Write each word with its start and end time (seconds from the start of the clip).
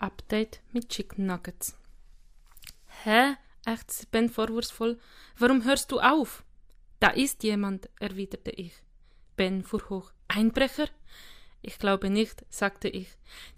Update 0.00 0.60
mit 0.72 0.88
Chicken 0.88 1.26
Nuggets. 1.26 1.76
Hä? 3.04 3.36
ächzte 3.66 4.06
Ben 4.10 4.30
vorwurfsvoll. 4.30 4.98
Warum 5.36 5.64
hörst 5.64 5.92
du 5.92 6.00
auf? 6.00 6.42
Da 7.00 7.10
ist 7.10 7.42
jemand, 7.42 7.90
erwiderte 8.00 8.50
ich. 8.50 8.72
Ben 9.36 9.62
fuhr 9.62 9.88
hoch. 9.90 10.12
Einbrecher? 10.28 10.88
Ich 11.60 11.78
glaube 11.78 12.08
nicht, 12.08 12.44
sagte 12.48 12.88
ich. 12.88 13.08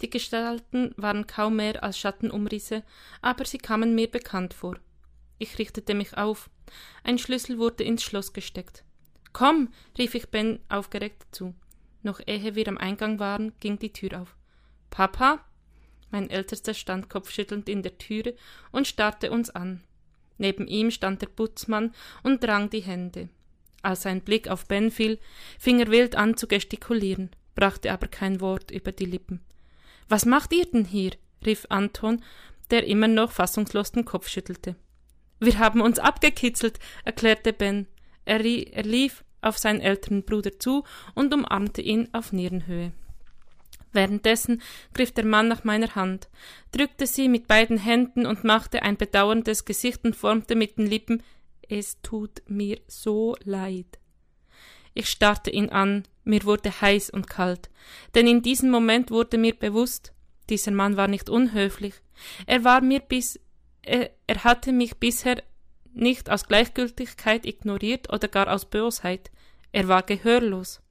Die 0.01 0.11
Gestalten 0.11 0.93
waren 0.97 1.29
kaum 1.29 1.57
mehr 1.57 1.83
als 1.85 1.99
Schattenumrisse, 1.99 2.83
aber 3.21 3.45
sie 3.45 3.59
kamen 3.59 3.95
mir 3.95 4.11
bekannt 4.11 4.55
vor. 4.55 4.77
Ich 5.39 5.59
richtete 5.59 5.95
mich 5.95 6.17
auf. 6.17 6.51
Ein 7.05 7.19
Schlüssel 7.19 7.59
wurde 7.59 7.85
ins 7.85 8.03
Schloss 8.03 8.33
gesteckt. 8.33 8.85
Komm, 9.33 9.73
rief 9.97 10.17
ich 10.17 10.29
Ben 10.31 10.59
aufgeregt 10.69 11.27
zu. 11.31 11.55
Noch 12.03 12.21
ehe 12.27 12.57
wir 12.57 12.67
am 12.67 12.79
Eingang 12.79 13.21
waren, 13.21 13.53
ging 13.61 13.79
die 13.79 13.93
Tür 13.93 14.23
auf. 14.23 14.37
Papa? 14.91 15.45
Mein 16.13 16.29
Ältester 16.29 16.75
stand 16.75 17.09
kopfschüttelnd 17.09 17.69
in 17.71 17.83
der 17.83 17.97
Türe 17.97 18.35
und 18.71 18.87
starrte 18.87 19.31
uns 19.31 19.51
an. 19.51 19.83
Neben 20.37 20.67
ihm 20.67 20.91
stand 20.91 21.23
der 21.23 21.27
Putzmann 21.27 21.95
und 22.23 22.45
drang 22.45 22.69
die 22.69 22.83
Hände. 22.83 23.31
Als 23.81 24.03
sein 24.03 24.21
Blick 24.21 24.47
auf 24.49 24.67
Ben 24.67 24.91
fiel, 24.91 25.19
fing 25.59 25.81
er 25.81 25.91
wild 25.91 26.15
an 26.15 26.37
zu 26.37 26.47
gestikulieren, 26.47 27.31
brachte 27.55 27.91
aber 27.91 28.09
kein 28.09 28.41
Wort 28.41 28.71
über 28.71 28.93
die 28.93 29.07
Lippen. 29.07 29.41
Was 30.09 30.27
macht 30.27 30.53
ihr 30.53 30.67
denn 30.67 30.85
hier? 30.85 31.13
rief 31.45 31.67
Anton, 31.71 32.23
der 32.71 32.87
immer 32.87 33.09
noch 33.09 33.33
fassungslos 33.33 33.93
den 33.93 34.05
Kopf 34.05 34.29
schüttelte. 34.29 34.77
Wir 35.41 35.59
haben 35.59 35.81
uns 35.81 35.99
abgekitzelt, 35.99 36.79
erklärte 37.05 37.53
Ben. 37.53 37.89
Er, 38.27 38.45
er 38.45 38.85
lief 38.85 39.25
auf 39.41 39.59
seinen 39.59 39.81
älteren 39.81 40.25
Bruder 40.25 40.59
zu 40.59 40.85
und 41.15 41.33
umarmte 41.33 41.81
ihn 41.81 42.09
auf 42.13 42.33
Nierenhöhe. 42.33 42.93
Währenddessen 43.93 44.63
griff 44.95 45.13
der 45.13 45.27
Mann 45.27 45.49
nach 45.49 45.65
meiner 45.65 45.95
Hand, 45.95 46.29
drückte 46.73 47.07
sie 47.07 47.29
mit 47.29 47.47
beiden 47.47 47.79
Händen 47.79 48.27
und 48.27 48.45
machte 48.45 48.83
ein 48.83 48.97
bedauerndes 48.97 49.65
Gesicht 49.65 50.05
und 50.05 50.17
formte 50.17 50.55
mit 50.55 50.79
den 50.79 50.87
Lippen 50.87 51.23
Es 51.69 52.01
tut 52.03 52.43
mir 52.47 52.81
so 52.87 53.37
leid. 53.45 53.99
Ich 54.95 55.09
starrte 55.09 55.51
ihn 55.51 55.71
an, 55.71 56.05
mir 56.25 56.45
wurde 56.45 56.81
heiß 56.81 57.11
und 57.11 57.29
kalt, 57.29 57.71
denn 58.15 58.27
in 58.27 58.43
diesem 58.43 58.71
Moment 58.71 59.11
wurde 59.11 59.39
mir 59.39 59.55
bewusst, 59.55 60.13
dieser 60.51 60.73
Mann 60.73 60.97
war 60.97 61.09
nicht 61.09 61.31
unhöflich, 61.31 61.95
er 62.47 62.65
war 62.65 62.81
mir 62.83 63.01
bis 63.01 63.41
er, 63.83 64.11
er 64.27 64.45
hatte 64.45 64.73
mich 64.73 64.97
bisher 64.99 65.43
nicht 65.93 66.31
aus 66.31 66.47
Gleichgültigkeit 66.47 67.45
ignoriert 67.47 68.13
oder 68.13 68.29
gar 68.29 68.53
aus 68.53 68.67
Bosheit, 68.67 69.31
er 69.73 69.89
war 69.89 70.03
gehörlos. 70.03 70.82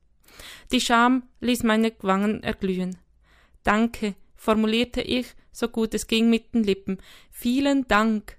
Die 0.71 0.81
Scham 0.81 1.23
ließ 1.39 1.63
meine 1.63 1.93
Wangen 1.99 2.43
erglühen. 2.43 2.97
Danke, 3.63 4.15
formulierte 4.35 5.01
ich, 5.01 5.27
so 5.51 5.67
gut 5.67 5.93
es 5.93 6.07
ging 6.07 6.29
mit 6.29 6.53
den 6.53 6.63
Lippen. 6.63 6.97
Vielen 7.29 7.87
Dank. 7.87 8.37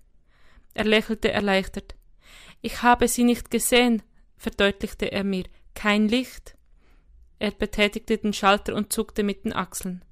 Er 0.75 0.85
lächelte 0.85 1.31
erleichtert. 1.31 1.95
Ich 2.61 2.83
habe 2.83 3.09
sie 3.09 3.25
nicht 3.25 3.51
gesehen, 3.51 4.03
verdeutlichte 4.37 5.13
er 5.13 5.25
mir. 5.25 5.45
Kein 5.75 6.09
Licht. 6.09 6.57
Er 7.39 7.51
betätigte 7.51 8.19
den 8.19 8.33
Schalter 8.33 8.75
und 8.75 8.93
zuckte 8.93 9.23
mit 9.23 9.45
den 9.45 9.53
Achseln. 9.53 10.05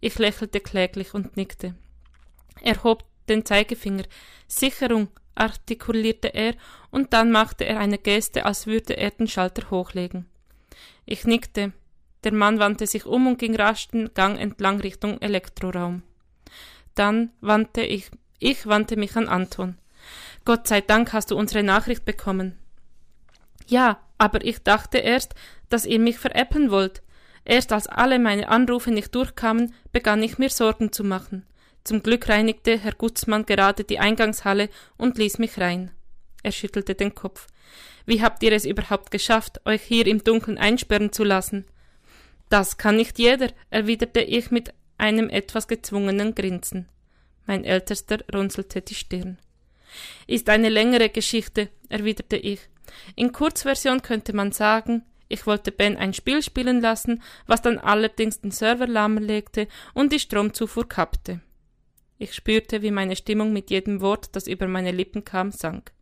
Ich 0.00 0.18
lächelte 0.18 0.60
kläglich 0.60 1.14
und 1.14 1.36
nickte. 1.36 1.74
Er 2.60 2.82
hob 2.82 3.04
den 3.28 3.44
Zeigefinger. 3.44 4.04
Sicherung, 4.46 5.08
artikulierte 5.34 6.28
er, 6.34 6.54
und 6.90 7.12
dann 7.12 7.30
machte 7.30 7.64
er 7.64 7.80
eine 7.80 7.98
Geste, 7.98 8.44
als 8.44 8.66
würde 8.66 8.96
er 8.96 9.10
den 9.10 9.28
Schalter 9.28 9.70
hochlegen. 9.70 10.26
Ich 11.06 11.24
nickte. 11.26 11.72
Der 12.24 12.32
Mann 12.32 12.58
wandte 12.58 12.86
sich 12.86 13.04
um 13.04 13.26
und 13.26 13.38
ging 13.38 13.54
rasch 13.54 13.88
den 13.88 14.12
Gang 14.14 14.38
entlang 14.38 14.80
Richtung 14.80 15.20
Elektroraum. 15.20 16.02
Dann 16.94 17.30
wandte 17.40 17.82
ich, 17.82 18.10
ich 18.38 18.66
wandte 18.66 18.96
mich 18.96 19.16
an 19.16 19.28
Anton. 19.28 19.78
Gott 20.44 20.68
sei 20.68 20.80
Dank 20.80 21.12
hast 21.12 21.30
du 21.30 21.36
unsere 21.36 21.62
Nachricht 21.62 22.04
bekommen. 22.04 22.58
Ja, 23.66 24.00
aber 24.18 24.44
ich 24.44 24.62
dachte 24.62 24.98
erst, 24.98 25.34
dass 25.68 25.86
ihr 25.86 25.98
mich 25.98 26.18
veräppeln 26.18 26.70
wollt. 26.70 27.02
Erst 27.44 27.72
als 27.72 27.86
alle 27.86 28.18
meine 28.18 28.48
Anrufe 28.48 28.90
nicht 28.90 29.14
durchkamen, 29.14 29.74
begann 29.92 30.22
ich 30.22 30.38
mir 30.38 30.50
Sorgen 30.50 30.92
zu 30.92 31.04
machen. 31.04 31.46
Zum 31.82 32.02
Glück 32.02 32.28
reinigte 32.28 32.78
Herr 32.78 32.94
Gutzmann 32.94 33.44
gerade 33.44 33.84
die 33.84 33.98
Eingangshalle 33.98 34.70
und 34.96 35.18
ließ 35.18 35.38
mich 35.38 35.58
rein. 35.58 35.90
Er 36.42 36.52
schüttelte 36.52 36.94
den 36.94 37.14
Kopf. 37.14 37.46
Wie 38.06 38.22
habt 38.22 38.42
ihr 38.42 38.52
es 38.52 38.64
überhaupt 38.64 39.10
geschafft, 39.10 39.60
euch 39.64 39.82
hier 39.82 40.06
im 40.06 40.22
Dunkeln 40.22 40.58
einsperren 40.58 41.12
zu 41.12 41.24
lassen? 41.24 41.64
Das 42.48 42.76
kann 42.76 42.96
nicht 42.96 43.18
jeder, 43.18 43.48
erwiderte 43.70 44.20
ich 44.20 44.50
mit 44.50 44.74
einem 44.98 45.30
etwas 45.30 45.66
gezwungenen 45.68 46.34
Grinsen. 46.34 46.88
Mein 47.46 47.64
Ältester 47.64 48.18
runzelte 48.32 48.82
die 48.82 48.94
Stirn. 48.94 49.38
Ist 50.26 50.48
eine 50.48 50.68
längere 50.68 51.08
Geschichte, 51.08 51.68
erwiderte 51.88 52.36
ich. 52.36 52.60
In 53.16 53.32
Kurzversion 53.32 54.02
könnte 54.02 54.34
man 54.34 54.52
sagen, 54.52 55.02
ich 55.28 55.46
wollte 55.46 55.72
Ben 55.72 55.96
ein 55.96 56.14
Spiel 56.14 56.42
spielen 56.42 56.80
lassen, 56.80 57.22
was 57.46 57.62
dann 57.62 57.78
allerdings 57.78 58.40
den 58.40 58.50
Server 58.50 58.86
lahmlegte 58.86 59.68
und 59.94 60.12
die 60.12 60.18
Stromzufuhr 60.18 60.88
kappte. 60.88 61.40
Ich 62.18 62.34
spürte, 62.34 62.82
wie 62.82 62.90
meine 62.90 63.16
Stimmung 63.16 63.52
mit 63.52 63.70
jedem 63.70 64.00
Wort, 64.00 64.36
das 64.36 64.46
über 64.46 64.68
meine 64.68 64.92
Lippen 64.92 65.24
kam, 65.24 65.50
sank. 65.50 65.92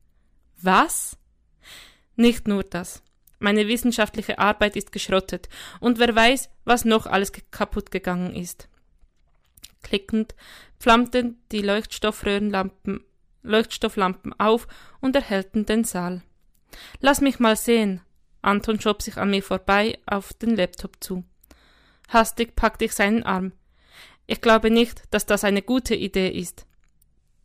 Was? 0.60 1.16
Nicht 2.16 2.48
nur 2.48 2.64
das. 2.64 3.02
Meine 3.38 3.66
wissenschaftliche 3.66 4.38
Arbeit 4.38 4.76
ist 4.76 4.92
geschrottet, 4.92 5.48
und 5.80 5.98
wer 5.98 6.14
weiß, 6.14 6.48
was 6.64 6.84
noch 6.84 7.06
alles 7.06 7.32
kaputt 7.50 7.90
gegangen 7.90 8.34
ist. 8.34 8.68
Klickend 9.82 10.34
flammten 10.78 11.42
die 11.50 11.60
Leuchtstoffröhrenlampen, 11.60 13.04
Leuchtstofflampen 13.42 14.32
auf 14.38 14.68
und 15.00 15.16
erhellten 15.16 15.66
den 15.66 15.84
Saal. 15.84 16.22
Lass 17.00 17.20
mich 17.20 17.40
mal 17.40 17.56
sehen. 17.56 18.00
Anton 18.42 18.80
schob 18.80 19.02
sich 19.02 19.16
an 19.16 19.30
mir 19.30 19.42
vorbei 19.42 19.98
auf 20.06 20.32
den 20.34 20.56
Laptop 20.56 21.02
zu. 21.02 21.24
Hastig 22.08 22.56
packte 22.56 22.84
ich 22.84 22.92
seinen 22.92 23.22
Arm. 23.22 23.52
Ich 24.26 24.40
glaube 24.40 24.70
nicht, 24.70 25.02
dass 25.10 25.26
das 25.26 25.44
eine 25.44 25.62
gute 25.62 25.94
Idee 25.94 26.28
ist. 26.28 26.66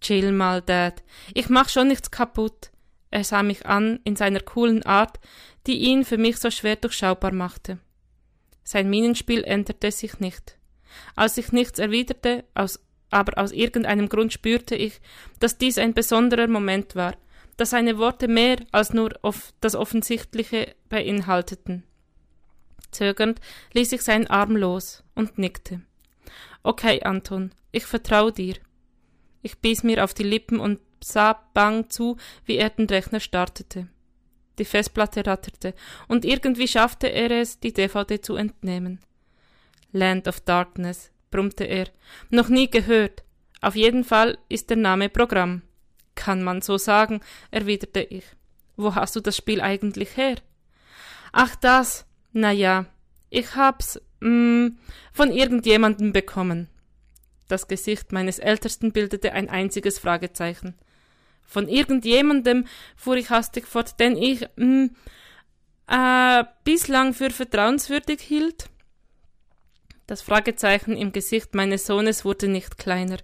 Chill 0.01 0.31
mal, 0.31 0.61
Dad. 0.61 1.03
Ich 1.33 1.49
mach 1.49 1.69
schon 1.69 1.87
nichts 1.87 2.11
kaputt. 2.11 2.71
Er 3.09 3.23
sah 3.23 3.43
mich 3.43 3.65
an 3.65 3.99
in 4.03 4.15
seiner 4.15 4.41
coolen 4.41 4.83
Art, 4.83 5.19
die 5.65 5.77
ihn 5.77 6.03
für 6.03 6.17
mich 6.17 6.37
so 6.37 6.51
schwer 6.51 6.75
durchschaubar 6.75 7.31
machte. 7.31 7.79
Sein 8.63 8.89
Minenspiel 8.89 9.43
änderte 9.43 9.91
sich 9.91 10.19
nicht. 10.19 10.57
Als 11.15 11.37
ich 11.37 11.51
nichts 11.51 11.79
erwiderte, 11.79 12.43
aus, 12.53 12.79
aber 13.09 13.41
aus 13.41 13.51
irgendeinem 13.51 14.09
Grund 14.09 14.33
spürte 14.33 14.75
ich, 14.75 14.99
dass 15.39 15.57
dies 15.57 15.77
ein 15.77 15.93
besonderer 15.93 16.47
Moment 16.47 16.95
war, 16.95 17.15
dass 17.55 17.71
seine 17.71 17.97
Worte 17.97 18.27
mehr 18.27 18.57
als 18.71 18.93
nur 18.93 19.17
off 19.21 19.53
das 19.61 19.75
Offensichtliche 19.75 20.75
beinhalteten. 20.89 21.83
Zögernd 22.91 23.39
ließ 23.73 23.91
ich 23.91 24.01
seinen 24.01 24.27
Arm 24.27 24.55
los 24.55 25.03
und 25.15 25.37
nickte. 25.37 25.81
Okay, 26.63 27.01
Anton, 27.03 27.51
ich 27.71 27.85
vertraue 27.85 28.31
dir. 28.31 28.55
Ich 29.41 29.59
biss 29.59 29.83
mir 29.83 30.03
auf 30.03 30.13
die 30.13 30.23
Lippen 30.23 30.59
und 30.59 30.79
sah 31.03 31.33
bang 31.53 31.89
zu, 31.89 32.17
wie 32.45 32.57
er 32.57 32.69
den 32.69 32.87
Rechner 32.87 33.19
startete. 33.19 33.87
Die 34.59 34.65
Festplatte 34.65 35.25
ratterte, 35.25 35.73
und 36.07 36.25
irgendwie 36.25 36.67
schaffte 36.67 37.07
er 37.07 37.31
es, 37.31 37.59
die 37.59 37.73
DVD 37.73 38.21
zu 38.21 38.35
entnehmen. 38.35 38.99
Land 39.91 40.27
of 40.27 40.39
Darkness, 40.41 41.11
brummte 41.31 41.63
er. 41.63 41.87
Noch 42.29 42.49
nie 42.49 42.69
gehört. 42.69 43.23
Auf 43.61 43.75
jeden 43.75 44.03
Fall 44.03 44.37
ist 44.49 44.69
der 44.69 44.77
Name 44.77 45.09
Programm. 45.09 45.61
Kann 46.15 46.43
man 46.43 46.61
so 46.61 46.77
sagen, 46.77 47.21
erwiderte 47.51 48.01
ich. 48.01 48.25
Wo 48.75 48.95
hast 48.95 49.15
du 49.15 49.19
das 49.19 49.37
Spiel 49.37 49.61
eigentlich 49.61 50.17
her? 50.17 50.35
Ach 51.31 51.55
das. 51.55 52.05
Na 52.33 52.51
ja, 52.51 52.85
ich 53.29 53.55
hab's 53.55 54.01
mh, 54.19 54.29
mm, 54.29 54.77
von 55.11 55.31
irgendjemandem 55.31 56.13
bekommen. 56.13 56.67
Das 57.47 57.67
Gesicht 57.67 58.11
meines 58.11 58.39
Ältesten 58.39 58.91
bildete 58.91 59.31
ein 59.31 59.49
einziges 59.49 59.99
Fragezeichen. 59.99 60.75
Von 61.47 61.69
irgendjemandem 61.69 62.65
fuhr 62.95 63.15
ich 63.15 63.29
hastig 63.29 63.65
fort, 63.67 63.99
den 63.99 64.17
ich 64.17 64.41
mh, 64.57 64.65
mm, 64.65 64.95
äh, 65.87 66.43
bislang 66.63 67.13
für 67.13 67.31
vertrauenswürdig 67.31 68.21
hielt. 68.21 68.69
Das 70.05 70.21
Fragezeichen 70.21 70.95
im 70.95 71.11
Gesicht 71.11 71.55
meines 71.55 71.85
Sohnes 71.85 72.23
wurde 72.23 72.47
nicht 72.47 72.77
kleiner, 72.77 73.17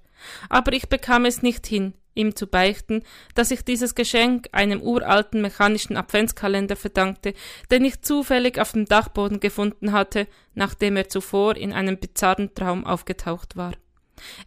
aber 0.50 0.74
ich 0.74 0.90
bekam 0.90 1.25
es 1.25 1.42
nicht 1.42 1.68
hin, 1.68 1.94
ihm 2.14 2.36
zu 2.36 2.48
beichten, 2.48 3.04
dass 3.36 3.52
ich 3.52 3.64
dieses 3.64 3.96
Geschenk 3.96 4.50
einem 4.52 4.81
uralten 4.81 5.42
mechanischen 5.42 5.98
Adventskalender 5.98 6.75
verdankte, 6.75 7.34
den 7.72 7.86
ich 7.86 8.02
zufällig 8.02 8.60
auf 8.60 8.74
dem 8.74 8.86
Dachboden 8.86 9.40
gefunden 9.40 9.92
hatte, 9.92 10.28
nachdem 10.54 10.98
er 10.98 11.10
zuvor 11.10 11.56
in 11.56 11.74
einem 11.74 11.98
bizarren 11.98 12.54
Traum 12.54 12.86
aufgetaucht 12.86 13.56
war. 13.56 13.74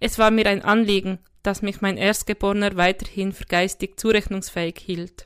Es 0.01 0.19
war 0.19 0.31
mir 0.31 0.47
ein 0.47 0.63
Anliegen, 0.63 1.19
dass 1.47 1.63
mich 1.63 1.81
mein 1.81 1.97
Erstgeborener 1.97 2.77
weiterhin 2.77 3.33
für 3.33 3.45
geistig 3.45 3.99
zurechnungsfähig 3.99 4.79
hielt. 4.79 5.25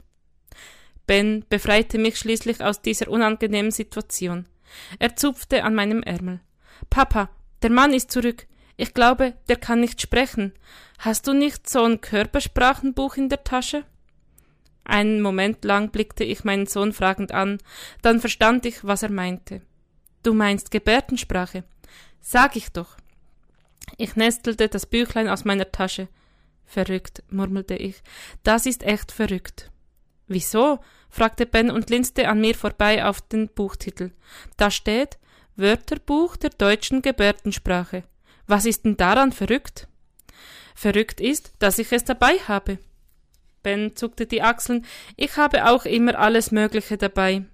Ben 1.07 1.45
befreite 1.49 1.99
mich 1.99 2.19
schließlich 2.19 2.63
aus 2.63 2.83
dieser 2.83 3.09
unangenehmen 3.09 3.71
Situation. 3.71 4.47
Er 4.99 5.17
zupfte 5.17 5.65
an 5.65 5.75
meinem 5.75 6.03
Ärmel. 6.03 6.41
Papa, 6.91 7.31
der 7.63 7.71
Mann 7.71 7.93
ist 7.93 8.11
zurück. 8.11 8.47
Ich 8.77 8.95
glaube, 8.95 9.35
der 9.49 9.57
kann 9.57 9.81
nicht 9.81 10.01
sprechen. 10.01 10.53
Hast 10.99 11.27
du 11.27 11.33
nicht 11.33 11.69
so 11.69 11.83
ein 11.85 12.01
Körpersprachenbuch 12.01 13.17
in 13.17 13.29
der 13.29 13.43
Tasche? 13.43 13.85
Einen 14.85 15.21
Moment 15.21 15.65
lang 15.65 15.91
blickte 15.91 16.25
ich 16.25 16.45
meinen 16.45 16.67
Sohn 16.67 16.93
fragend 16.93 17.33
an, 17.33 17.59
dann 18.03 18.21
verstand 18.21 18.67
ich, 18.67 18.85
was 18.85 19.03
er 19.03 19.11
meinte. 19.11 19.63
Du 20.23 20.35
meinst 20.35 20.71
Gebärdensprache? 20.71 21.65
Sag 22.21 22.57
ich 22.57 22.71
doch. 22.71 22.97
Ich 23.97 24.17
nestelte 24.17 24.69
das 24.69 24.87
Büchlein 24.87 25.29
aus 25.29 25.45
meiner 25.45 25.71
Tasche. 25.71 26.09
Verrückt, 26.65 27.23
murmelte 27.31 27.75
ich. 27.75 28.03
Das 28.43 28.67
ist 28.67 28.83
echt 28.83 29.13
verrückt. 29.13 29.71
Wieso? 30.29 30.79
fragte 31.09 31.45
Ben 31.45 31.71
und 31.71 31.91
linste 31.91 32.29
an 32.29 32.41
mir 32.41 32.55
vorbei 32.55 33.05
auf 33.05 33.21
den 33.21 33.49
Buchtitel. 33.49 34.13
Da 34.57 34.71
steht 34.71 35.19
Wörterbuch 35.57 36.37
der 36.37 36.51
deutschen 36.51 37.03
Gebärdensprache. 37.03 38.05
Was 38.47 38.65
ist 38.65 38.85
denn 38.85 38.97
daran 38.97 39.33
verrückt? 39.33 39.89
Verrückt 40.75 41.21
ist, 41.21 41.53
dass 41.59 41.79
ich 41.79 41.91
es 41.93 42.05
dabei 42.05 42.39
habe. 42.47 42.79
Ben 43.63 43.97
zuckte 43.97 44.27
die 44.27 44.43
Achseln. 44.43 44.87
Ich 45.17 45.37
habe 45.37 45.69
auch 45.69 45.85
immer 45.85 46.19
alles 46.19 46.51
Mögliche 46.51 46.97
dabei. 46.97 47.45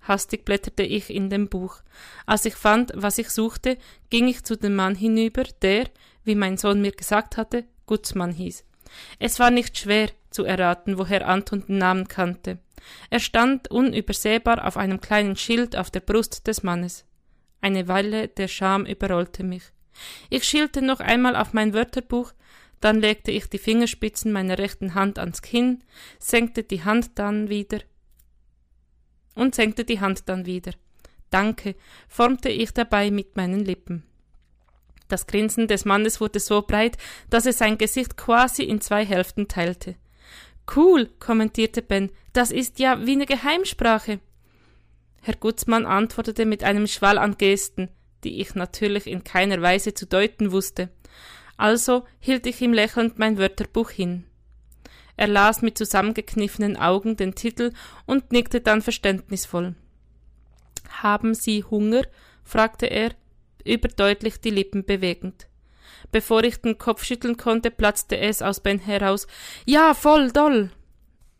Hastig 0.00 0.44
blätterte 0.44 0.82
ich 0.82 1.10
in 1.10 1.28
dem 1.30 1.48
Buch. 1.48 1.82
Als 2.26 2.44
ich 2.44 2.54
fand, 2.54 2.92
was 2.94 3.18
ich 3.18 3.30
suchte, 3.30 3.76
ging 4.10 4.26
ich 4.28 4.44
zu 4.44 4.56
dem 4.56 4.74
Mann 4.74 4.94
hinüber, 4.94 5.44
der, 5.62 5.88
wie 6.24 6.34
mein 6.34 6.56
Sohn 6.56 6.80
mir 6.80 6.92
gesagt 6.92 7.36
hatte, 7.36 7.64
Gutzmann 7.86 8.32
hieß. 8.32 8.64
Es 9.18 9.38
war 9.38 9.50
nicht 9.50 9.76
schwer 9.76 10.10
zu 10.30 10.44
erraten, 10.44 10.98
woher 10.98 11.28
Anton 11.28 11.64
den 11.66 11.78
Namen 11.78 12.08
kannte. 12.08 12.58
Er 13.10 13.20
stand 13.20 13.70
unübersehbar 13.70 14.66
auf 14.66 14.76
einem 14.76 15.00
kleinen 15.00 15.36
Schild 15.36 15.76
auf 15.76 15.90
der 15.90 16.00
Brust 16.00 16.46
des 16.46 16.62
Mannes. 16.62 17.04
Eine 17.60 17.88
Weile 17.88 18.28
der 18.28 18.48
Scham 18.48 18.86
überrollte 18.86 19.42
mich. 19.42 19.64
Ich 20.30 20.44
schielte 20.44 20.80
noch 20.80 21.00
einmal 21.00 21.34
auf 21.34 21.52
mein 21.52 21.74
Wörterbuch, 21.74 22.32
dann 22.80 23.00
legte 23.00 23.32
ich 23.32 23.48
die 23.48 23.58
Fingerspitzen 23.58 24.30
meiner 24.30 24.58
rechten 24.58 24.94
Hand 24.94 25.18
ans 25.18 25.42
Kinn, 25.42 25.82
senkte 26.20 26.62
die 26.62 26.84
Hand 26.84 27.18
dann 27.18 27.48
wieder 27.48 27.80
und 29.38 29.54
senkte 29.54 29.84
die 29.84 30.00
Hand 30.00 30.28
dann 30.28 30.46
wieder. 30.46 30.72
Danke, 31.30 31.74
formte 32.08 32.48
ich 32.48 32.72
dabei 32.72 33.10
mit 33.10 33.36
meinen 33.36 33.64
Lippen. 33.64 34.04
Das 35.08 35.26
Grinsen 35.26 35.68
des 35.68 35.84
Mannes 35.84 36.20
wurde 36.20 36.40
so 36.40 36.62
breit, 36.62 36.98
dass 37.30 37.46
es 37.46 37.58
sein 37.58 37.78
Gesicht 37.78 38.16
quasi 38.16 38.62
in 38.64 38.80
zwei 38.80 39.04
Hälften 39.04 39.48
teilte. 39.48 39.96
Cool, 40.74 41.08
kommentierte 41.18 41.80
Ben, 41.80 42.10
das 42.34 42.50
ist 42.50 42.78
ja 42.78 43.06
wie 43.06 43.12
eine 43.12 43.26
Geheimsprache. 43.26 44.20
Herr 45.22 45.34
Gutzmann 45.34 45.86
antwortete 45.86 46.44
mit 46.44 46.62
einem 46.62 46.86
Schwall 46.86 47.18
an 47.18 47.38
Gesten, 47.38 47.88
die 48.22 48.40
ich 48.40 48.54
natürlich 48.54 49.06
in 49.06 49.24
keiner 49.24 49.62
Weise 49.62 49.94
zu 49.94 50.06
deuten 50.06 50.52
wusste. 50.52 50.90
Also 51.56 52.04
hielt 52.20 52.46
ich 52.46 52.60
ihm 52.60 52.72
lächelnd 52.72 53.18
mein 53.18 53.38
Wörterbuch 53.38 53.90
hin. 53.90 54.24
Er 55.18 55.26
las 55.26 55.62
mit 55.62 55.76
zusammengekniffenen 55.76 56.76
Augen 56.76 57.16
den 57.16 57.34
Titel 57.34 57.72
und 58.06 58.30
nickte 58.30 58.60
dann 58.60 58.82
verständnisvoll. 58.82 59.74
Haben 61.02 61.34
Sie 61.34 61.64
Hunger? 61.64 62.02
fragte 62.44 62.86
er, 62.86 63.10
überdeutlich 63.64 64.40
die 64.40 64.50
Lippen 64.50 64.84
bewegend. 64.84 65.48
Bevor 66.12 66.44
ich 66.44 66.60
den 66.60 66.78
Kopf 66.78 67.02
schütteln 67.02 67.36
konnte, 67.36 67.72
platzte 67.72 68.16
es 68.16 68.42
aus 68.42 68.60
Ben 68.60 68.78
heraus. 68.78 69.26
Ja, 69.66 69.92
voll 69.92 70.30
doll! 70.30 70.70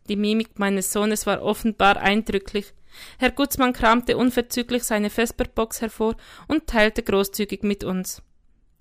Die 0.09 0.17
Mimik 0.17 0.59
meines 0.59 0.91
Sohnes 0.91 1.25
war 1.25 1.41
offenbar 1.41 1.95
eindrücklich. 2.01 2.73
Herr 3.17 3.31
Gutzmann 3.31 3.71
kramte 3.71 4.17
unverzüglich 4.17 4.83
seine 4.83 5.09
Vesperbox 5.09 5.79
hervor 5.79 6.17
und 6.49 6.67
teilte 6.67 7.01
großzügig 7.01 7.63
mit 7.63 7.85
uns. 7.85 8.21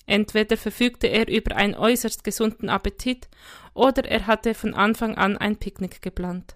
Entweder 0.09 0.57
verfügte 0.57 1.07
er 1.07 1.29
über 1.29 1.55
einen 1.55 1.75
äußerst 1.75 2.25
gesunden 2.25 2.71
Appetit 2.71 3.29
oder 3.75 4.07
er 4.07 4.27
hatte 4.27 4.55
von 4.55 4.73
Anfang 4.73 5.17
an 5.17 5.37
ein 5.37 5.59
Picknick 5.59 6.01
geplant. 6.01 6.55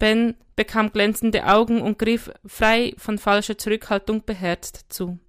Ben 0.00 0.34
bekam 0.56 0.90
glänzende 0.90 1.46
Augen 1.46 1.80
und 1.80 2.00
griff 2.00 2.32
frei 2.44 2.94
von 2.98 3.18
falscher 3.18 3.56
Zurückhaltung 3.58 4.24
beherzt 4.24 4.86
zu. 4.88 5.20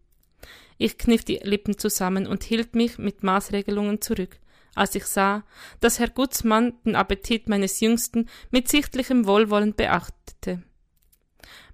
Ich 0.80 0.98
kniff 0.98 1.24
die 1.24 1.40
Lippen 1.44 1.78
zusammen 1.78 2.26
und 2.26 2.44
hielt 2.44 2.74
mich 2.74 2.98
mit 2.98 3.22
Maßregelungen 3.22 4.02
zurück, 4.02 4.40
als 4.74 4.96
ich 4.96 5.06
sah, 5.06 5.44
dass 5.82 6.00
Herr 6.00 6.10
Gutzmann 6.10 6.74
den 6.84 6.96
Appetit 6.96 7.48
meines 7.48 7.80
Jüngsten 7.80 8.28
mit 8.50 8.70
sichtlichem 8.70 9.28
Wohlwollen 9.28 9.76
beachtete. 9.76 10.64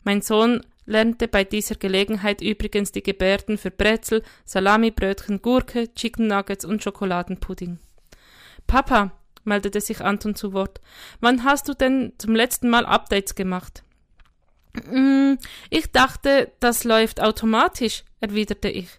Mein 0.04 0.22
Sohn 0.22 0.66
lernte 0.90 1.28
bei 1.28 1.44
dieser 1.44 1.76
Gelegenheit 1.76 2.42
übrigens 2.42 2.92
die 2.92 3.04
Gebärden 3.04 3.58
für 3.58 3.72
Brezel, 3.72 4.24
Salamibrötchen, 4.44 5.42
Gurke, 5.42 5.94
Chicken 5.94 6.28
Nuggets 6.28 6.66
und 6.66 6.84
Schokoladenpudding. 6.84 7.80
Papa, 8.68 9.12
meldete 9.44 9.82
sich 9.82 10.02
Anton 10.02 10.36
zu 10.36 10.52
Wort, 10.52 10.82
wann 11.20 11.44
hast 11.44 11.70
du 11.70 11.74
denn 11.74 12.14
zum 12.18 12.36
letzten 12.36 12.70
Mal 12.70 12.86
Updates 12.86 13.36
gemacht? 13.36 13.84
Mm, 14.92 15.36
ich 15.70 15.92
dachte, 15.92 16.52
das 16.60 16.84
läuft 16.84 17.22
automatisch, 17.22 18.04
erwiderte 18.20 18.70
ich. 18.70 18.90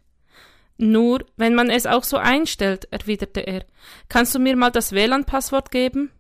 Nur, 0.79 1.27
wenn 1.37 1.55
man 1.55 1.71
es 1.71 1.87
auch 1.87 2.05
so 2.05 2.17
einstellt, 2.17 2.89
erwiderte 2.91 3.41
er. 3.41 3.67
Kannst 4.09 4.35
du 4.35 4.39
mir 4.39 4.57
mal 4.57 4.71
das 4.71 4.93
WLAN-Passwort 4.93 5.71
geben? 5.71 6.11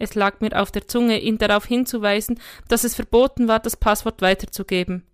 Es 0.00 0.14
lag 0.14 0.40
mir 0.40 0.58
auf 0.58 0.72
der 0.72 0.88
Zunge, 0.88 1.20
ihn 1.20 1.36
darauf 1.36 1.66
hinzuweisen, 1.66 2.40
dass 2.68 2.84
es 2.84 2.94
verboten 2.94 3.48
war, 3.48 3.60
das 3.60 3.76
Passwort 3.76 4.22
weiterzugeben. 4.22 5.04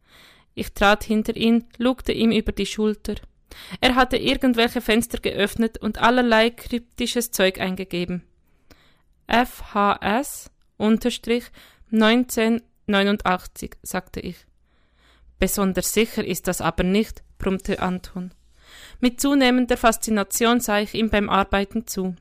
Ich 0.54 0.74
trat 0.74 1.02
hinter 1.02 1.36
ihn, 1.36 1.64
lugte 1.76 2.12
ihm 2.12 2.30
über 2.30 2.52
die 2.52 2.66
Schulter. 2.66 3.16
Er 3.80 3.96
hatte 3.96 4.16
irgendwelche 4.16 4.80
Fenster 4.80 5.18
geöffnet 5.18 5.78
und 5.78 5.98
allerlei 5.98 6.50
kryptisches 6.50 7.32
Zeug 7.32 7.60
eingegeben. 7.60 8.22
FHS 9.26 10.52
unterstrich 10.76 11.46
1989, 11.90 13.72
sagte 13.82 14.20
ich. 14.20 14.36
Besonders 15.40 15.92
sicher 15.92 16.24
ist 16.24 16.46
das 16.46 16.60
aber 16.60 16.84
nicht, 16.84 17.24
brummte 17.38 17.82
Anton. 17.82 18.30
Mit 19.00 19.20
zunehmender 19.20 19.76
Faszination 19.76 20.60
sah 20.60 20.78
ich 20.78 20.94
ihm 20.94 21.10
beim 21.10 21.28
Arbeiten 21.28 21.88
zu. 21.88 22.14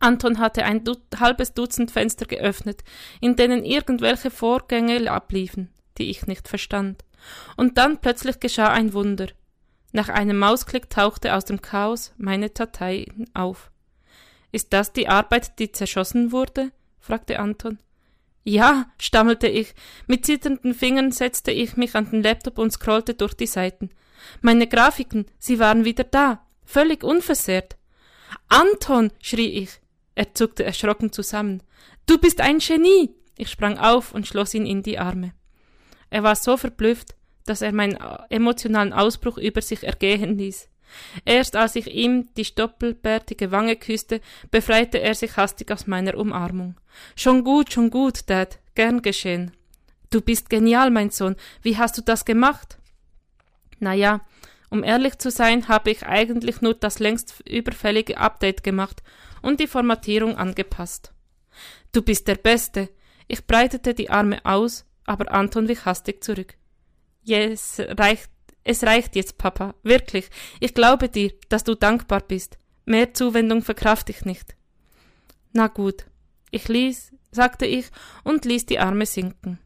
Anton 0.00 0.38
hatte 0.38 0.64
ein 0.64 0.82
du 0.82 0.96
halbes 1.18 1.54
Dutzend 1.54 1.90
Fenster 1.90 2.26
geöffnet, 2.26 2.82
in 3.20 3.36
denen 3.36 3.64
irgendwelche 3.64 4.30
Vorgänge 4.30 5.10
abliefen, 5.10 5.70
die 5.98 6.10
ich 6.10 6.26
nicht 6.26 6.48
verstand. 6.48 7.04
Und 7.56 7.78
dann 7.78 8.00
plötzlich 8.00 8.40
geschah 8.40 8.68
ein 8.68 8.94
Wunder. 8.94 9.28
Nach 9.92 10.08
einem 10.08 10.38
Mausklick 10.38 10.88
tauchte 10.88 11.34
aus 11.34 11.44
dem 11.44 11.60
Chaos 11.60 12.12
meine 12.16 12.48
Datei 12.48 13.06
auf. 13.34 13.70
Ist 14.52 14.72
das 14.72 14.92
die 14.92 15.08
Arbeit, 15.08 15.58
die 15.58 15.70
zerschossen 15.70 16.32
wurde? 16.32 16.72
fragte 16.98 17.38
Anton. 17.38 17.78
Ja, 18.42 18.90
stammelte 18.98 19.48
ich. 19.48 19.74
Mit 20.06 20.24
zitternden 20.24 20.74
Fingern 20.74 21.12
setzte 21.12 21.50
ich 21.50 21.76
mich 21.76 21.94
an 21.94 22.10
den 22.10 22.22
Laptop 22.22 22.58
und 22.58 22.72
scrollte 22.72 23.14
durch 23.14 23.34
die 23.34 23.46
Seiten. 23.46 23.90
Meine 24.40 24.66
Grafiken, 24.66 25.26
sie 25.38 25.58
waren 25.58 25.84
wieder 25.84 26.04
da, 26.04 26.46
völlig 26.64 27.04
unversehrt. 27.04 27.76
Anton, 28.48 29.12
schrie 29.20 29.50
ich. 29.50 29.80
Er 30.20 30.34
zuckte 30.34 30.64
erschrocken 30.64 31.12
zusammen. 31.12 31.62
Du 32.04 32.18
bist 32.18 32.42
ein 32.42 32.58
Genie! 32.58 33.08
Ich 33.38 33.48
sprang 33.48 33.78
auf 33.78 34.12
und 34.12 34.26
schloss 34.26 34.52
ihn 34.52 34.66
in 34.66 34.82
die 34.82 34.98
Arme. 34.98 35.32
Er 36.10 36.22
war 36.22 36.36
so 36.36 36.58
verblüfft, 36.58 37.14
dass 37.46 37.62
er 37.62 37.72
meinen 37.72 37.96
emotionalen 38.28 38.92
Ausbruch 38.92 39.38
über 39.38 39.62
sich 39.62 39.82
ergehen 39.82 40.36
ließ. 40.36 40.68
Erst 41.24 41.56
als 41.56 41.74
ich 41.74 41.86
ihm 41.86 42.28
die 42.36 42.44
stoppelbärtige 42.44 43.50
Wange 43.50 43.76
küsste, 43.76 44.20
befreite 44.50 45.00
er 45.00 45.14
sich 45.14 45.38
hastig 45.38 45.72
aus 45.72 45.86
meiner 45.86 46.14
Umarmung. 46.18 46.78
Schon 47.16 47.42
gut, 47.42 47.72
schon 47.72 47.88
gut, 47.88 48.28
Dad, 48.28 48.58
gern 48.74 49.00
geschehen. 49.00 49.52
Du 50.10 50.20
bist 50.20 50.50
genial, 50.50 50.90
mein 50.90 51.08
Sohn. 51.08 51.34
Wie 51.62 51.78
hast 51.78 51.96
du 51.96 52.02
das 52.02 52.26
gemacht? 52.26 52.76
Na 53.78 53.94
ja, 53.94 54.20
um 54.68 54.84
ehrlich 54.84 55.16
zu 55.16 55.30
sein, 55.30 55.68
habe 55.68 55.90
ich 55.90 56.04
eigentlich 56.04 56.60
nur 56.60 56.74
das 56.74 56.98
längst 56.98 57.40
überfällige 57.48 58.18
Update 58.18 58.62
gemacht 58.62 59.02
und 59.42 59.60
die 59.60 59.66
Formatierung 59.66 60.36
angepasst. 60.36 61.12
Du 61.92 62.02
bist 62.02 62.28
der 62.28 62.36
Beste. 62.36 62.88
Ich 63.28 63.46
breitete 63.46 63.94
die 63.94 64.10
Arme 64.10 64.44
aus, 64.44 64.84
aber 65.04 65.32
Anton 65.32 65.68
wich 65.68 65.84
hastig 65.84 66.22
zurück. 66.22 66.54
Yes, 67.22 67.80
reicht, 67.80 68.30
es 68.64 68.84
reicht 68.84 69.16
jetzt, 69.16 69.38
Papa. 69.38 69.74
Wirklich. 69.82 70.30
Ich 70.60 70.74
glaube 70.74 71.08
dir, 71.08 71.32
dass 71.48 71.64
du 71.64 71.74
dankbar 71.74 72.20
bist. 72.20 72.58
Mehr 72.84 73.14
Zuwendung 73.14 73.62
verkraft 73.62 74.10
ich 74.10 74.24
nicht. 74.24 74.56
Na 75.52 75.68
gut. 75.68 76.06
Ich 76.50 76.68
ließ, 76.68 77.12
sagte 77.30 77.66
ich 77.66 77.86
und 78.24 78.44
ließ 78.44 78.66
die 78.66 78.78
Arme 78.78 79.06
sinken. 79.06 79.58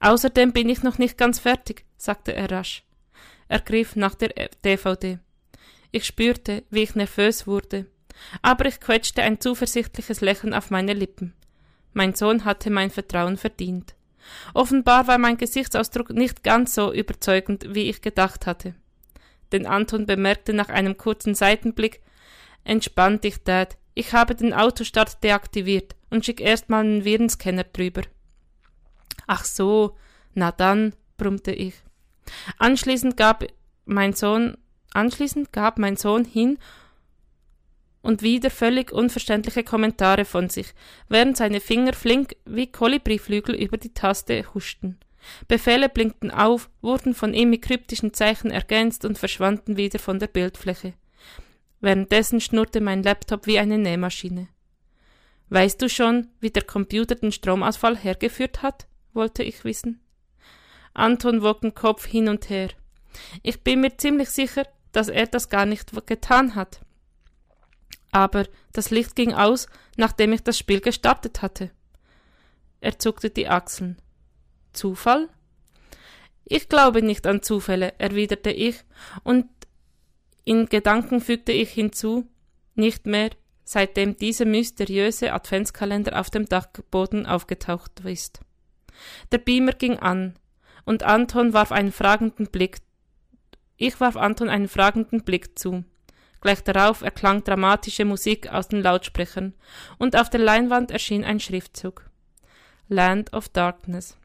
Außerdem 0.00 0.52
bin 0.52 0.68
ich 0.68 0.82
noch 0.82 0.98
nicht 0.98 1.18
ganz 1.18 1.38
fertig, 1.38 1.84
sagte 1.96 2.32
er 2.34 2.50
rasch. 2.50 2.84
Er 3.48 3.60
griff 3.60 3.96
nach 3.96 4.14
der 4.14 4.50
DVD. 4.64 5.18
Ich 5.90 6.04
spürte, 6.04 6.64
wie 6.70 6.82
ich 6.82 6.94
nervös 6.94 7.46
wurde 7.46 7.86
aber 8.42 8.66
ich 8.66 8.80
quetschte 8.80 9.22
ein 9.22 9.40
zuversichtliches 9.40 10.20
Lächeln 10.20 10.54
auf 10.54 10.70
meine 10.70 10.92
Lippen. 10.92 11.34
Mein 11.92 12.14
Sohn 12.14 12.44
hatte 12.44 12.70
mein 12.70 12.90
Vertrauen 12.90 13.36
verdient. 13.36 13.94
Offenbar 14.54 15.06
war 15.06 15.18
mein 15.18 15.38
Gesichtsausdruck 15.38 16.10
nicht 16.10 16.42
ganz 16.42 16.74
so 16.74 16.92
überzeugend, 16.92 17.74
wie 17.74 17.88
ich 17.88 18.02
gedacht 18.02 18.46
hatte. 18.46 18.74
denn 19.52 19.66
Anton 19.66 20.04
bemerkte 20.04 20.52
nach 20.52 20.68
einem 20.68 20.98
kurzen 20.98 21.34
Seitenblick 21.34 22.02
Entspann 22.64 23.20
dich, 23.20 23.42
Dad. 23.42 23.78
Ich 23.94 24.12
habe 24.12 24.34
den 24.34 24.52
Autostart 24.52 25.24
deaktiviert 25.24 25.96
und 26.10 26.24
schick 26.24 26.40
erstmal 26.40 26.84
einen 26.84 27.04
Virenscanner 27.04 27.64
drüber. 27.64 28.02
Ach 29.26 29.44
so, 29.44 29.96
na 30.34 30.52
dann, 30.52 30.94
brummte 31.16 31.52
ich. 31.52 31.74
Anschließend 32.58 33.16
gab 33.16 33.44
mein 33.86 34.12
Sohn, 34.12 34.58
anschließend 34.92 35.52
gab 35.52 35.78
mein 35.78 35.96
Sohn 35.96 36.24
hin 36.24 36.58
und 38.02 38.22
wieder 38.22 38.50
völlig 38.50 38.92
unverständliche 38.92 39.64
Kommentare 39.64 40.24
von 40.24 40.48
sich, 40.48 40.74
während 41.08 41.36
seine 41.36 41.60
Finger 41.60 41.92
flink 41.92 42.36
wie 42.44 42.70
Kolibriflügel 42.70 43.54
über 43.54 43.76
die 43.76 43.92
Taste 43.92 44.44
huschten. 44.54 44.98
Befehle 45.46 45.88
blinkten 45.88 46.30
auf, 46.30 46.70
wurden 46.80 47.14
von 47.14 47.34
ihm 47.34 47.50
mit 47.50 47.62
kryptischen 47.62 48.14
Zeichen 48.14 48.50
ergänzt 48.50 49.04
und 49.04 49.18
verschwanden 49.18 49.76
wieder 49.76 49.98
von 49.98 50.18
der 50.18 50.28
Bildfläche. 50.28 50.94
Währenddessen 51.80 52.40
schnurrte 52.40 52.80
mein 52.80 53.02
Laptop 53.02 53.46
wie 53.46 53.58
eine 53.58 53.78
Nähmaschine. 53.78 54.48
Weißt 55.50 55.80
du 55.80 55.88
schon, 55.88 56.28
wie 56.40 56.50
der 56.50 56.64
Computer 56.64 57.14
den 57.14 57.32
Stromausfall 57.32 57.96
hergeführt 57.96 58.62
hat? 58.62 58.86
wollte 59.14 59.42
ich 59.42 59.64
wissen. 59.64 60.00
Anton 60.94 61.42
wog 61.42 61.62
den 61.62 61.74
Kopf 61.74 62.06
hin 62.06 62.28
und 62.28 62.50
her. 62.50 62.68
Ich 63.42 63.62
bin 63.62 63.80
mir 63.80 63.96
ziemlich 63.96 64.30
sicher, 64.30 64.66
dass 64.92 65.08
er 65.08 65.26
das 65.26 65.48
gar 65.48 65.66
nicht 65.66 66.06
getan 66.06 66.54
hat. 66.54 66.80
Aber 68.10 68.46
das 68.72 68.90
Licht 68.90 69.16
ging 69.16 69.34
aus, 69.34 69.66
nachdem 69.96 70.32
ich 70.32 70.42
das 70.42 70.58
Spiel 70.58 70.80
gestartet 70.80 71.42
hatte. 71.42 71.70
Er 72.80 72.98
zuckte 72.98 73.30
die 73.30 73.48
Achseln. 73.48 74.00
Zufall? 74.72 75.28
Ich 76.44 76.68
glaube 76.68 77.02
nicht 77.02 77.26
an 77.26 77.42
Zufälle, 77.42 77.94
erwiderte 77.98 78.50
ich, 78.50 78.84
und 79.22 79.46
in 80.44 80.66
Gedanken 80.66 81.20
fügte 81.20 81.52
ich 81.52 81.70
hinzu, 81.70 82.26
nicht 82.74 83.04
mehr, 83.06 83.30
seitdem 83.64 84.16
dieser 84.16 84.46
mysteriöse 84.46 85.34
Adventskalender 85.34 86.18
auf 86.18 86.30
dem 86.30 86.46
Dachboden 86.46 87.26
aufgetaucht 87.26 88.00
ist. 88.04 88.40
Der 89.30 89.38
Beamer 89.38 89.72
ging 89.72 89.98
an, 89.98 90.38
und 90.86 91.02
Anton 91.02 91.52
warf 91.52 91.70
einen 91.70 91.92
fragenden 91.92 92.46
Blick. 92.46 92.78
Ich 93.76 94.00
warf 94.00 94.16
Anton 94.16 94.48
einen 94.48 94.68
fragenden 94.68 95.22
Blick 95.22 95.58
zu. 95.58 95.84
Gleich 96.40 96.62
darauf 96.62 97.02
erklang 97.02 97.42
dramatische 97.42 98.04
Musik 98.04 98.52
aus 98.52 98.68
den 98.68 98.82
Lautsprechern, 98.82 99.54
und 99.98 100.16
auf 100.16 100.30
der 100.30 100.40
Leinwand 100.40 100.90
erschien 100.90 101.24
ein 101.24 101.40
Schriftzug. 101.40 102.08
Land 102.88 103.32
of 103.32 103.48
Darkness. 103.48 104.16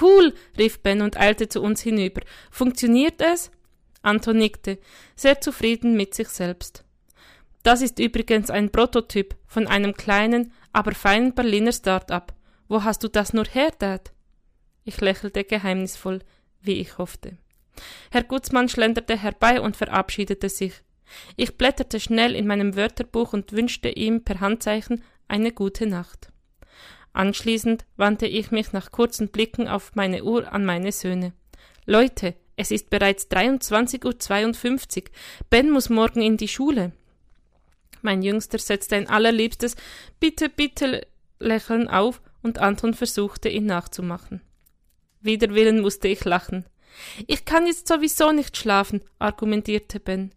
Cool, 0.00 0.34
rief 0.58 0.80
Ben 0.80 1.02
und 1.02 1.18
eilte 1.18 1.48
zu 1.48 1.62
uns 1.62 1.80
hinüber. 1.80 2.22
Funktioniert 2.50 3.20
es? 3.20 3.50
Anton 4.02 4.38
nickte, 4.38 4.78
sehr 5.16 5.40
zufrieden 5.40 5.96
mit 5.96 6.14
sich 6.14 6.28
selbst. 6.28 6.84
Das 7.62 7.82
ist 7.82 7.98
übrigens 7.98 8.50
ein 8.50 8.70
Prototyp 8.70 9.34
von 9.46 9.66
einem 9.66 9.94
kleinen, 9.94 10.52
aber 10.72 10.92
feinen 10.92 11.34
Berliner 11.34 11.72
Start-up. 11.72 12.32
Wo 12.68 12.84
hast 12.84 13.02
du 13.02 13.08
das 13.08 13.32
nur 13.32 13.44
her, 13.44 13.72
Dad? 13.76 14.12
Ich 14.84 15.00
lächelte 15.00 15.42
geheimnisvoll, 15.42 16.20
wie 16.60 16.74
ich 16.74 16.98
hoffte. 16.98 17.38
Herr 18.10 18.24
Gutzmann 18.24 18.68
schlenderte 18.68 19.16
herbei 19.16 19.60
und 19.60 19.76
verabschiedete 19.76 20.48
sich. 20.48 20.72
Ich 21.36 21.56
blätterte 21.56 22.00
schnell 22.00 22.34
in 22.34 22.46
meinem 22.46 22.76
Wörterbuch 22.76 23.32
und 23.32 23.52
wünschte 23.52 23.88
ihm 23.88 24.24
per 24.24 24.40
Handzeichen 24.40 25.02
eine 25.28 25.52
gute 25.52 25.86
Nacht. 25.86 26.30
Anschließend 27.12 27.86
wandte 27.96 28.26
ich 28.26 28.50
mich 28.50 28.72
nach 28.72 28.92
kurzen 28.92 29.28
Blicken 29.28 29.68
auf 29.68 29.94
meine 29.94 30.24
Uhr 30.24 30.52
an 30.52 30.64
meine 30.64 30.92
Söhne. 30.92 31.32
Leute, 31.86 32.34
es 32.56 32.70
ist 32.70 32.90
bereits 32.90 33.30
23.52 33.30 35.02
Uhr. 35.02 35.10
Ben 35.50 35.70
muss 35.70 35.88
morgen 35.88 36.22
in 36.22 36.36
die 36.36 36.48
Schule. 36.48 36.92
Mein 38.02 38.22
Jüngster 38.22 38.58
setzte 38.58 38.96
ein 38.96 39.08
allerliebstes 39.08 39.76
Bitte, 40.20 40.48
bitte 40.48 41.06
Lächeln 41.38 41.88
auf 41.88 42.20
und 42.42 42.58
Anton 42.58 42.94
versuchte, 42.94 43.48
ihn 43.48 43.66
nachzumachen. 43.66 44.40
Wider 45.20 45.54
Willen 45.54 45.80
musste 45.80 46.08
ich 46.08 46.24
lachen. 46.24 46.64
Ich 47.26 47.44
kann 47.44 47.66
jetzt 47.66 47.88
sowieso 47.88 48.32
nicht 48.32 48.56
schlafen, 48.56 49.02
argumentierte 49.18 50.00
Ben. 50.00 50.32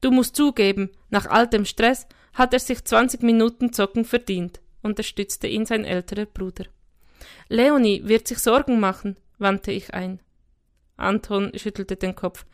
Du 0.00 0.10
musst 0.10 0.36
zugeben, 0.36 0.90
nach 1.10 1.26
all 1.26 1.46
dem 1.46 1.64
Stress 1.64 2.06
hat 2.32 2.52
er 2.52 2.60
sich 2.60 2.84
20 2.84 3.22
Minuten 3.22 3.72
Zocken 3.72 4.04
verdient, 4.04 4.60
unterstützte 4.82 5.46
ihn 5.46 5.66
sein 5.66 5.84
älterer 5.84 6.26
Bruder. 6.26 6.66
Leonie 7.48 8.02
wird 8.04 8.28
sich 8.28 8.38
Sorgen 8.38 8.80
machen, 8.80 9.16
wandte 9.38 9.72
ich 9.72 9.94
ein. 9.94 10.20
Anton 10.96 11.52
schüttelte 11.56 11.96
den 11.96 12.14
Kopf. 12.14 12.46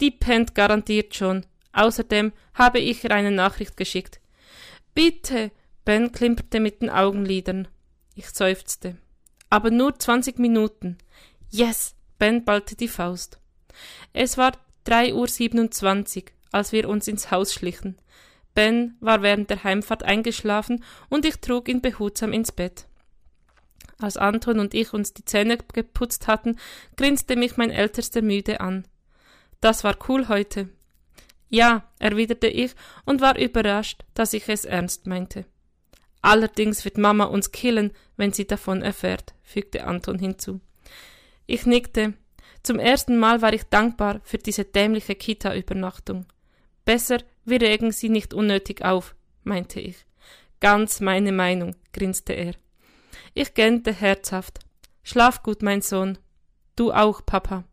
Die 0.00 0.10
pennt 0.10 0.54
garantiert 0.54 1.14
schon. 1.14 1.44
Außerdem 1.72 2.32
habe 2.54 2.78
ich 2.78 3.04
ihr 3.04 3.10
eine 3.10 3.30
Nachricht 3.30 3.76
geschickt. 3.76 4.20
Bitte! 4.94 5.50
Ben 5.84 6.12
klimperte 6.12 6.60
mit 6.60 6.82
den 6.82 6.90
Augenlidern. 6.90 7.66
Ich 8.14 8.28
seufzte. 8.30 8.96
Aber 9.48 9.70
nur 9.70 9.98
zwanzig 9.98 10.38
Minuten. 10.38 10.98
Yes! 11.50 11.94
Ben 12.18 12.44
ballte 12.44 12.74
die 12.74 12.88
Faust. 12.88 13.38
Es 14.12 14.36
war 14.38 14.52
drei 14.84 15.14
Uhr 15.14 15.28
siebenundzwanzig, 15.28 16.32
als 16.50 16.72
wir 16.72 16.88
uns 16.88 17.06
ins 17.08 17.30
Haus 17.30 17.52
schlichen. 17.52 17.96
Ben 18.54 18.96
war 19.00 19.22
während 19.22 19.50
der 19.50 19.62
Heimfahrt 19.62 20.02
eingeschlafen 20.02 20.82
und 21.08 21.24
ich 21.24 21.36
trug 21.36 21.68
ihn 21.68 21.80
behutsam 21.80 22.32
ins 22.32 22.50
Bett. 22.50 22.86
Als 24.00 24.16
Anton 24.16 24.58
und 24.58 24.74
ich 24.74 24.92
uns 24.92 25.12
die 25.12 25.24
Zähne 25.24 25.58
geputzt 25.58 26.26
hatten, 26.26 26.56
grinste 26.96 27.36
mich 27.36 27.56
mein 27.56 27.70
Ältester 27.70 28.22
müde 28.22 28.60
an. 28.60 28.86
Das 29.60 29.84
war 29.84 29.96
cool 30.08 30.28
heute. 30.28 30.68
Ja, 31.48 31.88
erwiderte 31.98 32.46
ich 32.46 32.72
und 33.04 33.20
war 33.20 33.38
überrascht, 33.38 34.04
dass 34.14 34.32
ich 34.32 34.48
es 34.48 34.64
ernst 34.64 35.06
meinte. 35.06 35.46
Allerdings 36.20 36.84
wird 36.84 36.98
Mama 36.98 37.24
uns 37.24 37.52
killen, 37.52 37.92
wenn 38.16 38.32
sie 38.32 38.46
davon 38.46 38.82
erfährt, 38.82 39.34
fügte 39.42 39.84
Anton 39.84 40.18
hinzu. 40.18 40.60
Ich 41.50 41.64
nickte. 41.64 42.12
Zum 42.62 42.78
ersten 42.78 43.16
Mal 43.16 43.40
war 43.40 43.54
ich 43.54 43.64
dankbar 43.64 44.20
für 44.22 44.36
diese 44.36 44.66
dämliche 44.66 45.14
Kita-Übernachtung. 45.14 46.26
Besser, 46.84 47.20
wir 47.46 47.62
regen 47.62 47.90
sie 47.90 48.10
nicht 48.10 48.34
unnötig 48.34 48.84
auf, 48.84 49.16
meinte 49.44 49.80
ich. 49.80 50.04
Ganz 50.60 51.00
meine 51.00 51.32
Meinung, 51.32 51.74
grinste 51.94 52.34
er. 52.34 52.52
Ich 53.32 53.54
gähnte 53.54 53.94
herzhaft. 53.94 54.58
Schlaf 55.02 55.42
gut, 55.42 55.62
mein 55.62 55.80
Sohn. 55.80 56.18
Du 56.76 56.92
auch, 56.92 57.24
Papa. 57.24 57.64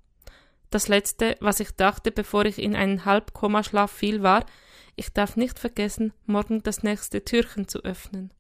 Das 0.70 0.88
letzte, 0.88 1.36
was 1.42 1.60
ich 1.60 1.72
dachte, 1.72 2.12
bevor 2.14 2.46
ich 2.46 2.60
in 2.60 2.78
einen 2.78 3.04
Halbkomaschlaf 3.04 3.92
fiel, 3.92 4.24
war, 4.24 4.46
ich 4.96 5.12
darf 5.12 5.36
nicht 5.36 5.60
vergessen, 5.60 6.14
morgen 6.26 6.64
das 6.64 6.82
nächste 6.82 7.26
Türchen 7.26 7.68
zu 7.68 7.80
öffnen. 7.84 8.32